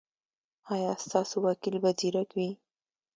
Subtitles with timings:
[0.73, 2.49] ایا ستاسو وکیل به زیرک وي؟